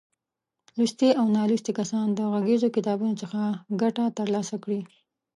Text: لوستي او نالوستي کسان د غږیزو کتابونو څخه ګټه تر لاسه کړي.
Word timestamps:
لوستي 0.77 1.09
او 1.19 1.25
نالوستي 1.35 1.71
کسان 1.79 2.07
د 2.13 2.19
غږیزو 2.33 2.73
کتابونو 2.75 3.15
څخه 3.23 3.41
ګټه 3.81 4.05
تر 4.17 4.27
لاسه 4.35 4.55
کړي. 4.63 4.81